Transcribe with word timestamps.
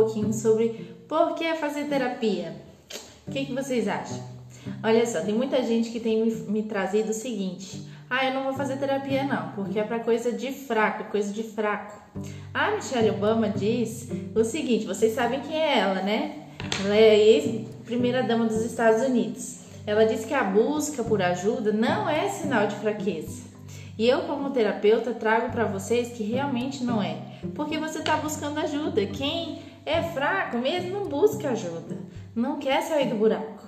pouquinho 0.00 0.32
sobre 0.32 0.94
por 1.08 1.34
que 1.34 1.54
fazer 1.54 1.84
terapia. 1.84 2.54
O 3.26 3.30
que, 3.30 3.46
que 3.46 3.52
vocês 3.52 3.86
acham? 3.86 4.20
Olha 4.82 5.06
só, 5.06 5.20
tem 5.20 5.34
muita 5.34 5.62
gente 5.62 5.90
que 5.90 6.00
tem 6.00 6.24
me, 6.24 6.32
me 6.32 6.62
trazido 6.62 7.10
o 7.10 7.14
seguinte: 7.14 7.86
ah, 8.08 8.24
eu 8.24 8.34
não 8.34 8.44
vou 8.44 8.54
fazer 8.54 8.76
terapia 8.76 9.24
não, 9.24 9.52
porque 9.52 9.78
é 9.78 9.84
para 9.84 10.00
coisa 10.00 10.32
de 10.32 10.52
fraco, 10.52 11.10
coisa 11.10 11.32
de 11.32 11.42
fraco. 11.42 12.00
A 12.52 12.72
Michelle 12.72 13.10
Obama 13.10 13.48
diz 13.48 14.08
o 14.34 14.44
seguinte: 14.44 14.86
vocês 14.86 15.14
sabem 15.14 15.40
quem 15.40 15.56
é 15.56 15.78
ela, 15.78 16.02
né? 16.02 16.46
Ela 16.84 16.96
é 16.96 17.18
ex-primeira 17.18 18.22
dama 18.22 18.46
dos 18.46 18.62
Estados 18.62 19.02
Unidos. 19.02 19.60
Ela 19.86 20.04
diz 20.04 20.24
que 20.24 20.34
a 20.34 20.44
busca 20.44 21.02
por 21.02 21.22
ajuda 21.22 21.72
não 21.72 22.08
é 22.08 22.28
sinal 22.28 22.66
de 22.66 22.76
fraqueza. 22.76 23.49
E 24.00 24.08
eu, 24.08 24.22
como 24.22 24.48
terapeuta, 24.48 25.12
trago 25.12 25.52
para 25.52 25.66
vocês 25.66 26.08
que 26.08 26.22
realmente 26.22 26.82
não 26.82 27.02
é, 27.02 27.18
porque 27.54 27.76
você 27.76 27.98
está 27.98 28.16
buscando 28.16 28.58
ajuda. 28.58 29.04
Quem 29.04 29.58
é 29.84 30.02
fraco 30.02 30.56
mesmo 30.56 30.92
não 30.92 31.06
busca 31.06 31.50
ajuda, 31.50 31.98
não 32.34 32.58
quer 32.58 32.80
sair 32.80 33.10
do 33.10 33.16
buraco, 33.16 33.62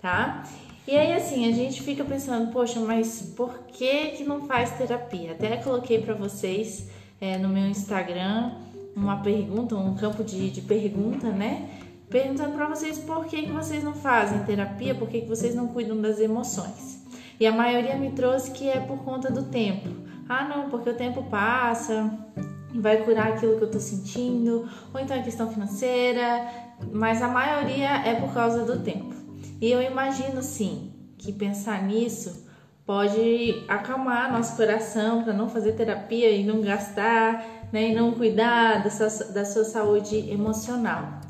tá? 0.00 0.44
E 0.86 0.96
aí 0.96 1.12
assim, 1.12 1.48
a 1.48 1.50
gente 1.50 1.82
fica 1.82 2.04
pensando, 2.04 2.52
poxa, 2.52 2.78
mas 2.78 3.34
por 3.36 3.64
que 3.66 4.10
que 4.10 4.22
não 4.22 4.46
faz 4.46 4.70
terapia? 4.78 5.32
Até 5.32 5.56
coloquei 5.56 6.00
para 6.00 6.14
vocês 6.14 6.88
é, 7.20 7.36
no 7.36 7.48
meu 7.48 7.66
Instagram 7.66 8.52
uma 8.94 9.22
pergunta, 9.22 9.74
um 9.74 9.96
campo 9.96 10.22
de, 10.22 10.52
de 10.52 10.60
pergunta, 10.60 11.32
né? 11.32 11.68
Perguntando 12.08 12.52
para 12.52 12.68
vocês 12.68 13.00
por 13.00 13.24
que, 13.24 13.42
que 13.42 13.50
vocês 13.50 13.82
não 13.82 13.92
fazem 13.92 14.38
terapia, 14.44 14.94
por 14.94 15.08
que, 15.08 15.22
que 15.22 15.28
vocês 15.28 15.52
não 15.52 15.66
cuidam 15.66 16.00
das 16.00 16.20
emoções. 16.20 17.03
E 17.38 17.46
a 17.46 17.52
maioria 17.52 17.96
me 17.96 18.12
trouxe 18.12 18.50
que 18.50 18.68
é 18.68 18.80
por 18.80 18.98
conta 18.98 19.30
do 19.30 19.44
tempo. 19.44 19.88
Ah, 20.28 20.44
não, 20.44 20.70
porque 20.70 20.90
o 20.90 20.94
tempo 20.94 21.22
passa, 21.24 22.10
vai 22.74 22.98
curar 22.98 23.28
aquilo 23.28 23.58
que 23.58 23.64
eu 23.64 23.70
tô 23.70 23.80
sentindo, 23.80 24.68
ou 24.92 25.00
então 25.00 25.16
é 25.16 25.22
questão 25.22 25.50
financeira, 25.50 26.46
mas 26.92 27.22
a 27.22 27.28
maioria 27.28 28.06
é 28.06 28.14
por 28.14 28.32
causa 28.32 28.64
do 28.64 28.82
tempo. 28.82 29.14
E 29.60 29.70
eu 29.70 29.82
imagino 29.82 30.42
sim 30.42 30.92
que 31.18 31.32
pensar 31.32 31.82
nisso 31.82 32.44
pode 32.86 33.64
acalmar 33.66 34.30
nosso 34.30 34.56
coração 34.56 35.22
para 35.24 35.32
não 35.32 35.48
fazer 35.48 35.72
terapia 35.72 36.30
e 36.30 36.44
não 36.44 36.60
gastar, 36.60 37.68
né, 37.72 37.90
e 37.90 37.94
não 37.94 38.12
cuidar 38.12 38.82
da 38.82 38.90
sua, 38.90 39.26
da 39.32 39.44
sua 39.44 39.64
saúde 39.64 40.30
emocional. 40.30 41.20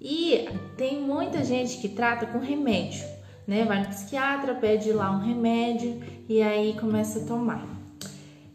E 0.00 0.48
tem 0.76 1.00
muita 1.00 1.44
gente 1.44 1.78
que 1.78 1.88
trata 1.88 2.26
com 2.26 2.38
remédio, 2.38 3.04
né? 3.50 3.64
Vai 3.64 3.80
no 3.80 3.88
psiquiatra, 3.88 4.54
pede 4.54 4.92
lá 4.92 5.10
um 5.10 5.18
remédio 5.18 6.00
e 6.28 6.40
aí 6.40 6.76
começa 6.78 7.18
a 7.18 7.24
tomar. 7.24 7.66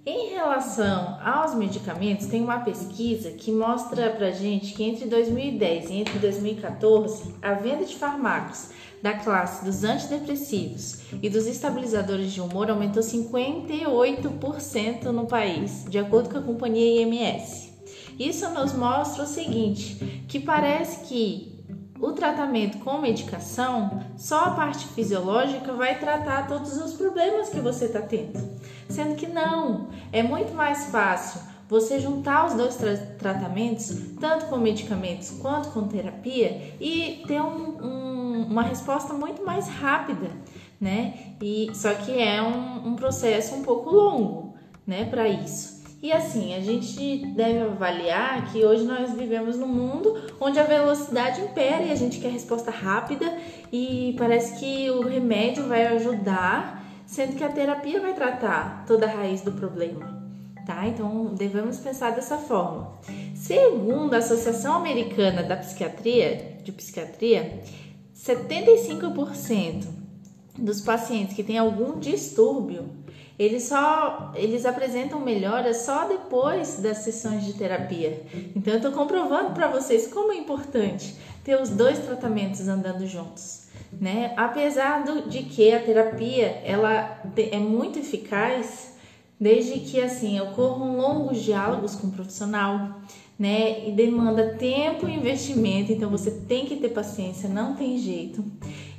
Em 0.05 0.29
relação 0.29 1.19
aos 1.21 1.53
medicamentos, 1.53 2.27
tem 2.27 2.41
uma 2.41 2.59
pesquisa 2.59 3.31
que 3.31 3.51
mostra 3.51 4.11
pra 4.11 4.31
gente 4.31 4.73
que 4.73 4.83
entre 4.83 5.07
2010 5.07 5.89
e 5.89 5.93
entre 5.95 6.17
2014, 6.19 7.35
a 7.41 7.55
venda 7.55 7.83
de 7.83 7.97
fármacos 7.97 8.69
da 9.03 9.15
classe 9.15 9.65
dos 9.65 9.83
antidepressivos 9.83 11.01
e 11.21 11.29
dos 11.29 11.45
estabilizadores 11.45 12.31
de 12.31 12.39
humor 12.39 12.69
aumentou 12.69 13.03
58% 13.03 15.03
no 15.07 15.25
país, 15.25 15.83
de 15.89 15.97
acordo 15.97 16.29
com 16.29 16.37
a 16.37 16.41
companhia 16.41 17.01
IMS. 17.01 17.73
Isso 18.17 18.47
nos 18.51 18.71
mostra 18.71 19.23
o 19.23 19.27
seguinte, 19.27 20.23
que 20.29 20.39
parece 20.39 21.05
que 21.05 21.54
o 22.05 22.13
tratamento 22.13 22.77
com 22.79 22.99
medicação, 22.99 24.03
só 24.15 24.45
a 24.45 24.51
parte 24.51 24.87
fisiológica 24.89 25.73
vai 25.73 25.97
tratar 25.99 26.47
todos 26.47 26.77
os 26.77 26.93
problemas 26.93 27.49
que 27.49 27.59
você 27.59 27.85
está 27.85 28.01
tendo. 28.01 28.39
Sendo 28.87 29.15
que 29.15 29.25
não, 29.25 29.89
é 30.11 30.21
muito 30.21 30.53
mais 30.53 30.85
fácil 30.85 31.41
você 31.67 31.99
juntar 31.99 32.45
os 32.45 32.53
dois 32.53 32.75
tra 32.75 32.95
tratamentos, 32.95 33.91
tanto 34.19 34.45
com 34.45 34.57
medicamentos 34.57 35.31
quanto 35.41 35.69
com 35.69 35.87
terapia, 35.87 36.75
e 36.79 37.23
ter 37.25 37.41
um, 37.41 37.83
um, 37.83 38.47
uma 38.51 38.61
resposta 38.61 39.13
muito 39.13 39.43
mais 39.43 39.67
rápida, 39.67 40.29
né? 40.79 41.35
E, 41.41 41.71
só 41.73 41.91
que 41.95 42.11
é 42.11 42.39
um, 42.39 42.89
um 42.89 42.95
processo 42.95 43.55
um 43.55 43.63
pouco 43.63 43.89
longo, 43.89 44.53
né, 44.85 45.05
para 45.05 45.27
isso. 45.27 45.74
E 46.05 46.11
assim, 46.11 46.53
a 46.53 46.59
gente 46.59 47.25
deve 47.33 47.61
avaliar 47.61 48.51
que 48.51 48.63
hoje 48.63 48.83
nós 48.83 49.11
vivemos 49.13 49.57
num 49.57 49.65
mundo 49.65 50.21
onde 50.39 50.59
a 50.59 50.63
velocidade 50.63 51.41
impera 51.41 51.81
e 51.81 51.91
a 51.91 51.95
gente 51.95 52.19
quer 52.19 52.31
resposta 52.31 52.69
rápida 52.69 53.35
e 53.73 54.13
parece 54.15 54.59
que 54.59 54.87
o 54.91 55.01
remédio 55.01 55.67
vai 55.67 55.87
ajudar, 55.87 56.85
sendo 57.07 57.35
que 57.35 57.43
a 57.43 57.49
terapia 57.49 57.99
vai 57.99 58.13
tratar 58.13 58.85
toda 58.85 59.07
a 59.07 59.09
raiz 59.09 59.41
do 59.41 59.53
problema. 59.53 60.23
Tá? 60.63 60.87
Então, 60.87 61.33
devemos 61.33 61.79
pensar 61.79 62.11
dessa 62.11 62.37
forma. 62.37 62.99
Segundo 63.33 64.13
a 64.13 64.19
Associação 64.19 64.75
Americana 64.75 65.41
da 65.41 65.57
Psiquiatria, 65.57 66.59
de 66.63 66.71
Psiquiatria, 66.71 67.63
75% 68.15 69.87
dos 70.55 70.81
pacientes 70.81 71.35
que 71.35 71.43
têm 71.43 71.57
algum 71.57 71.99
distúrbio 71.99 72.91
eles 73.37 73.63
só 73.63 74.31
eles 74.35 74.65
apresentam 74.65 75.19
melhoras 75.19 75.77
só 75.77 76.07
depois 76.07 76.77
das 76.77 76.99
sessões 76.99 77.43
de 77.45 77.53
terapia. 77.53 78.23
Então 78.55 78.73
eu 78.73 78.77
estou 78.77 78.91
comprovando 78.91 79.51
para 79.51 79.67
vocês 79.67 80.07
como 80.07 80.31
é 80.31 80.37
importante 80.37 81.15
ter 81.43 81.59
os 81.59 81.69
dois 81.69 81.99
tratamentos 81.99 82.67
andando 82.67 83.05
juntos, 83.05 83.67
né? 83.91 84.33
Apesar 84.35 85.03
do, 85.03 85.29
de 85.29 85.43
que 85.43 85.73
a 85.73 85.79
terapia 85.79 86.61
ela 86.63 87.21
é 87.35 87.57
muito 87.57 87.99
eficaz 87.99 88.95
desde 89.39 89.79
que 89.79 89.99
assim 89.99 90.39
ocorram 90.39 90.95
longos 90.95 91.41
diálogos 91.41 91.95
com 91.95 92.07
o 92.07 92.11
profissional, 92.11 93.01
né? 93.37 93.87
E 93.87 93.91
demanda 93.91 94.55
tempo 94.57 95.07
e 95.07 95.13
investimento, 95.13 95.91
então 95.91 96.09
você 96.09 96.31
tem 96.31 96.65
que 96.65 96.77
ter 96.77 96.89
paciência, 96.89 97.49
não 97.49 97.75
tem 97.75 97.97
jeito. 97.97 98.43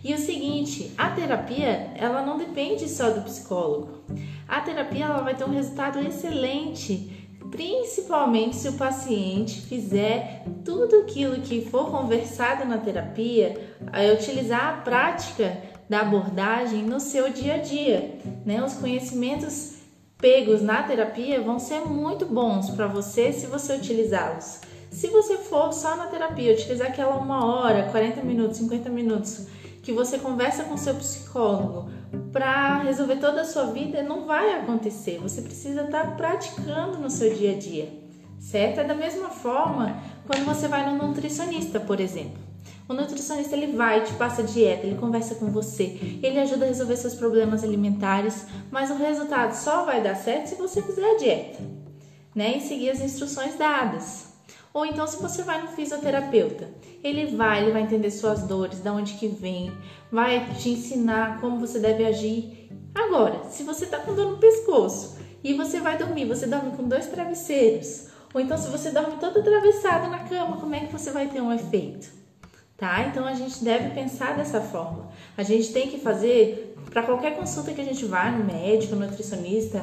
E 0.04 0.14
o 0.14 0.18
seguinte, 0.18 0.92
a 0.96 1.10
terapia, 1.10 1.90
ela 1.96 2.24
não 2.24 2.38
depende 2.38 2.88
só 2.88 3.10
do 3.10 3.22
psicólogo. 3.22 4.04
A 4.46 4.60
terapia 4.60 5.06
ela 5.06 5.22
vai 5.22 5.34
ter 5.34 5.44
um 5.44 5.52
resultado 5.52 5.98
excelente, 5.98 7.28
principalmente 7.50 8.56
se 8.56 8.68
o 8.68 8.74
paciente 8.74 9.62
fizer 9.62 10.44
tudo 10.64 11.00
aquilo 11.00 11.40
que 11.40 11.64
for 11.64 11.90
conversado 11.90 12.64
na 12.64 12.78
terapia, 12.78 13.76
a 13.92 14.12
utilizar 14.12 14.68
a 14.68 14.76
prática 14.82 15.60
da 15.88 16.00
abordagem 16.00 16.82
no 16.82 17.00
seu 17.00 17.30
dia 17.30 17.54
a 17.54 17.58
dia, 17.58 18.18
né? 18.44 18.62
Os 18.62 18.74
conhecimentos 18.74 19.75
pegos 20.18 20.62
na 20.62 20.82
terapia 20.82 21.40
vão 21.40 21.58
ser 21.58 21.80
muito 21.80 22.24
bons 22.26 22.70
para 22.70 22.86
você 22.86 23.32
se 23.32 23.46
você 23.46 23.74
utilizá-los. 23.74 24.60
Se 24.90 25.08
você 25.08 25.36
for 25.36 25.72
só 25.72 25.96
na 25.96 26.06
terapia, 26.06 26.52
utilizar 26.52 26.88
aquela 26.88 27.16
uma 27.16 27.44
hora, 27.44 27.90
40 27.90 28.22
minutos, 28.22 28.56
50 28.58 28.88
minutos 28.88 29.46
que 29.82 29.92
você 29.92 30.18
conversa 30.18 30.64
com 30.64 30.76
seu 30.76 30.94
psicólogo 30.94 31.90
para 32.32 32.78
resolver 32.78 33.16
toda 33.16 33.42
a 33.42 33.44
sua 33.44 33.66
vida, 33.66 34.02
não 34.02 34.26
vai 34.26 34.58
acontecer. 34.58 35.18
Você 35.20 35.42
precisa 35.42 35.82
estar 35.82 36.06
tá 36.06 36.10
praticando 36.12 36.98
no 36.98 37.10
seu 37.10 37.34
dia 37.34 37.52
a 37.52 37.58
dia, 37.58 37.92
certo? 38.40 38.80
É 38.80 38.84
da 38.84 38.94
mesma 38.94 39.28
forma 39.28 40.00
quando 40.26 40.44
você 40.44 40.66
vai 40.66 40.90
no 40.90 41.06
nutricionista, 41.06 41.78
por 41.78 42.00
exemplo. 42.00 42.42
O 42.88 42.94
nutricionista 42.94 43.56
ele 43.56 43.76
vai, 43.76 44.04
te 44.04 44.12
passa 44.14 44.44
dieta, 44.44 44.86
ele 44.86 44.96
conversa 44.96 45.34
com 45.34 45.50
você, 45.50 46.18
ele 46.22 46.38
ajuda 46.38 46.64
a 46.64 46.68
resolver 46.68 46.96
seus 46.96 47.14
problemas 47.14 47.64
alimentares, 47.64 48.46
mas 48.70 48.90
o 48.90 48.94
resultado 48.94 49.54
só 49.54 49.84
vai 49.84 50.00
dar 50.00 50.14
certo 50.14 50.46
se 50.46 50.54
você 50.54 50.80
fizer 50.80 51.04
a 51.04 51.16
dieta, 51.16 51.58
né? 52.32 52.58
E 52.58 52.60
seguir 52.60 52.90
as 52.90 53.00
instruções 53.00 53.56
dadas. 53.56 54.26
Ou 54.72 54.86
então 54.86 55.04
se 55.04 55.20
você 55.20 55.42
vai 55.42 55.62
no 55.62 55.68
fisioterapeuta, 55.68 56.68
ele 57.02 57.34
vai, 57.34 57.62
ele 57.62 57.72
vai 57.72 57.82
entender 57.82 58.10
suas 58.10 58.44
dores, 58.44 58.78
da 58.78 58.92
onde 58.92 59.14
que 59.14 59.26
vem, 59.26 59.72
vai 60.12 60.46
te 60.54 60.70
ensinar 60.70 61.40
como 61.40 61.58
você 61.58 61.80
deve 61.80 62.04
agir. 62.04 62.70
Agora, 62.94 63.44
se 63.50 63.64
você 63.64 63.86
tá 63.86 63.98
com 63.98 64.14
dor 64.14 64.30
no 64.30 64.38
pescoço 64.38 65.18
e 65.42 65.54
você 65.54 65.80
vai 65.80 65.98
dormir, 65.98 66.26
você 66.26 66.46
dorme 66.46 66.76
com 66.76 66.86
dois 66.86 67.06
travesseiros, 67.06 68.08
ou 68.32 68.40
então 68.40 68.56
se 68.56 68.68
você 68.70 68.90
dorme 68.92 69.16
todo 69.18 69.40
atravessado 69.40 70.08
na 70.08 70.20
cama, 70.20 70.58
como 70.58 70.74
é 70.74 70.80
que 70.80 70.92
você 70.92 71.10
vai 71.10 71.26
ter 71.26 71.40
um 71.40 71.52
efeito? 71.52 72.25
Tá? 72.76 73.06
Então 73.06 73.24
a 73.26 73.34
gente 73.34 73.64
deve 73.64 73.90
pensar 73.90 74.36
dessa 74.36 74.60
forma. 74.60 75.08
A 75.36 75.42
gente 75.42 75.72
tem 75.72 75.88
que 75.88 75.98
fazer 75.98 76.74
para 76.90 77.02
qualquer 77.02 77.36
consulta 77.36 77.72
que 77.72 77.80
a 77.80 77.84
gente 77.84 78.04
vá 78.04 78.30
no 78.30 78.44
médico, 78.44 78.94
nutricionista, 78.94 79.82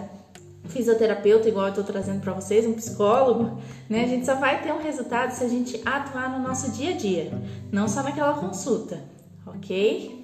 fisioterapeuta, 0.65 1.47
igual 1.47 1.65
eu 1.65 1.69
estou 1.69 1.83
trazendo 1.83 2.21
para 2.21 2.33
vocês, 2.33 2.65
um 2.65 2.73
psicólogo, 2.73 3.59
né? 3.89 4.03
A 4.03 4.07
gente 4.07 4.25
só 4.25 4.35
vai 4.35 4.61
ter 4.61 4.71
um 4.71 4.81
resultado 4.81 5.31
se 5.31 5.43
a 5.43 5.47
gente 5.47 5.81
atuar 5.85 6.37
no 6.37 6.47
nosso 6.47 6.71
dia 6.71 6.91
a 6.91 6.97
dia, 6.97 7.31
não 7.71 7.87
só 7.87 8.01
naquela 8.01 8.33
consulta, 8.33 9.01
ok? 9.45 10.23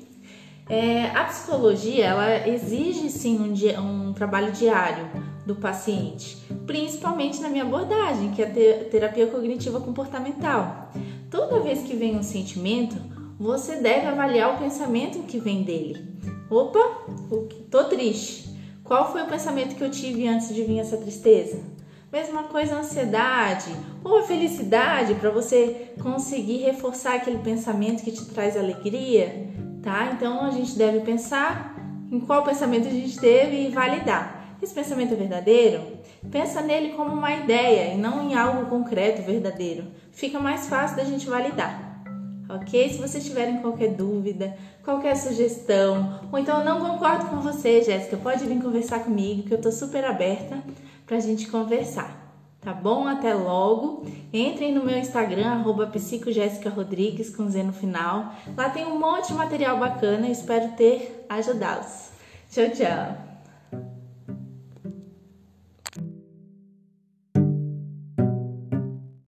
É, 0.69 1.07
a 1.07 1.23
psicologia, 1.25 2.05
ela 2.05 2.47
exige 2.47 3.09
sim 3.09 3.39
um, 3.39 3.51
dia, 3.51 3.81
um 3.81 4.13
trabalho 4.13 4.51
diário 4.51 5.09
do 5.45 5.55
paciente, 5.55 6.37
principalmente 6.67 7.41
na 7.41 7.49
minha 7.49 7.63
abordagem, 7.63 8.31
que 8.31 8.43
é 8.43 8.45
a 8.45 8.89
terapia 8.89 9.25
cognitiva 9.27 9.81
comportamental. 9.81 10.91
Toda 11.29 11.59
vez 11.59 11.83
que 11.83 11.95
vem 11.95 12.17
um 12.17 12.23
sentimento, 12.23 12.95
você 13.39 13.75
deve 13.75 14.07
avaliar 14.07 14.55
o 14.55 14.57
pensamento 14.57 15.19
que 15.23 15.37
vem 15.37 15.63
dele. 15.63 16.17
Opa, 16.49 16.79
tô 17.69 17.83
triste. 17.83 18.49
Qual 18.83 19.11
foi 19.11 19.21
o 19.21 19.27
pensamento 19.27 19.75
que 19.75 19.83
eu 19.83 19.91
tive 19.91 20.27
antes 20.27 20.53
de 20.53 20.63
vir 20.63 20.79
essa 20.79 20.97
tristeza? 20.97 21.59
Mesma 22.11 22.43
coisa 22.43 22.79
ansiedade 22.79 23.69
ou 24.03 24.17
a 24.17 24.23
felicidade 24.23 25.13
para 25.13 25.29
você 25.29 25.93
conseguir 26.01 26.57
reforçar 26.63 27.17
aquele 27.17 27.37
pensamento 27.37 28.03
que 28.03 28.11
te 28.11 28.25
traz 28.25 28.57
alegria, 28.57 29.47
tá? 29.83 30.11
Então 30.13 30.43
a 30.43 30.49
gente 30.49 30.75
deve 30.75 31.01
pensar 31.01 31.75
em 32.11 32.19
qual 32.19 32.43
pensamento 32.43 32.87
a 32.87 32.91
gente 32.91 33.19
teve 33.19 33.67
e 33.67 33.69
validar. 33.69 34.38
Esse 34.61 34.73
pensamento 34.73 35.13
é 35.13 35.17
verdadeiro? 35.17 35.81
Pensa 36.29 36.61
nele 36.61 36.93
como 36.93 37.13
uma 37.13 37.33
ideia 37.33 37.93
e 37.93 37.97
não 37.97 38.29
em 38.29 38.35
algo 38.35 38.69
concreto, 38.69 39.21
verdadeiro. 39.21 39.85
Fica 40.11 40.39
mais 40.39 40.67
fácil 40.67 40.97
da 40.97 41.03
gente 41.03 41.29
validar 41.29 41.89
ok? 42.49 42.89
Se 42.89 42.97
vocês 42.97 43.23
tiverem 43.23 43.59
qualquer 43.59 43.93
dúvida, 43.93 44.57
qualquer 44.83 45.15
sugestão, 45.15 46.19
ou 46.31 46.39
então 46.39 46.65
não 46.65 46.79
concordo 46.79 47.27
com 47.27 47.39
você, 47.39 47.81
Jéssica, 47.83 48.17
pode 48.17 48.45
vir 48.45 48.61
conversar 48.61 49.03
comigo, 49.03 49.43
que 49.43 49.53
eu 49.53 49.61
tô 49.61 49.71
super 49.71 50.03
aberta 50.03 50.61
pra 51.05 51.19
gente 51.19 51.47
conversar. 51.47 52.17
Tá 52.59 52.73
bom? 52.73 53.07
Até 53.07 53.33
logo. 53.33 54.05
Entrem 54.33 54.73
no 54.73 54.83
meu 54.83 54.97
Instagram, 54.97 55.47
arroba 55.47 55.89
Rodrigues, 56.75 57.33
com 57.33 57.49
Z 57.49 57.63
no 57.63 57.71
final. 57.71 58.33
Lá 58.57 58.69
tem 58.69 58.85
um 58.85 58.99
monte 58.99 59.27
de 59.27 59.33
material 59.33 59.77
bacana 59.77 60.27
espero 60.27 60.73
ter 60.75 61.25
ajudá-los. 61.29 62.09
Tchau, 62.51 62.69
tchau! 62.71 63.28